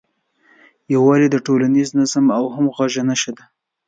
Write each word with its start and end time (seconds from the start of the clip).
یووالی 0.93 1.27
د 1.31 1.35
ټولنیز 1.45 1.89
نظم 1.99 2.25
او 2.37 2.43
همغږۍ 2.55 3.01
نښه 3.09 3.31
ده. 3.37 3.43